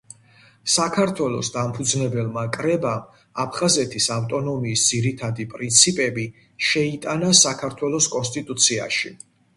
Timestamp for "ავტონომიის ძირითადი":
4.17-5.47